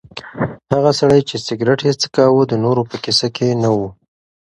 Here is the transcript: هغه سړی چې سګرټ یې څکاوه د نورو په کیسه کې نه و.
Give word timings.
هغه 0.73 0.91
سړی 0.99 1.21
چې 1.29 1.35
سګرټ 1.47 1.79
یې 1.87 1.93
څکاوه 2.01 2.43
د 2.47 2.53
نورو 2.63 2.81
په 2.89 2.95
کیسه 3.03 3.27
کې 3.35 3.47
نه 3.61 3.69
و. 3.77 3.79